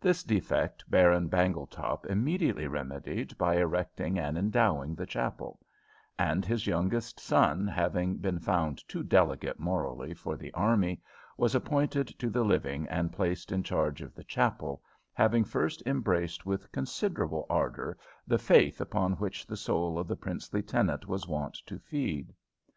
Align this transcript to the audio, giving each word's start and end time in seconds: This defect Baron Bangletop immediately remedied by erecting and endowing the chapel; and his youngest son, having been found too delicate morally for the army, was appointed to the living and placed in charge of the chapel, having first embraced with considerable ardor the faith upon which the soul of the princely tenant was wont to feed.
This 0.00 0.24
defect 0.24 0.82
Baron 0.90 1.28
Bangletop 1.28 2.04
immediately 2.06 2.66
remedied 2.66 3.38
by 3.38 3.54
erecting 3.54 4.18
and 4.18 4.36
endowing 4.36 4.96
the 4.96 5.06
chapel; 5.06 5.60
and 6.18 6.44
his 6.44 6.66
youngest 6.66 7.20
son, 7.20 7.68
having 7.68 8.16
been 8.16 8.40
found 8.40 8.82
too 8.88 9.04
delicate 9.04 9.60
morally 9.60 10.12
for 10.12 10.36
the 10.36 10.52
army, 10.54 11.00
was 11.36 11.54
appointed 11.54 12.08
to 12.18 12.30
the 12.30 12.42
living 12.42 12.88
and 12.88 13.12
placed 13.12 13.52
in 13.52 13.62
charge 13.62 14.02
of 14.02 14.12
the 14.12 14.24
chapel, 14.24 14.82
having 15.12 15.44
first 15.44 15.84
embraced 15.86 16.44
with 16.44 16.72
considerable 16.72 17.46
ardor 17.48 17.96
the 18.26 18.38
faith 18.38 18.80
upon 18.80 19.12
which 19.18 19.46
the 19.46 19.56
soul 19.56 20.00
of 20.00 20.08
the 20.08 20.16
princely 20.16 20.62
tenant 20.62 21.06
was 21.06 21.28
wont 21.28 21.54
to 21.66 21.78
feed. 21.78 22.34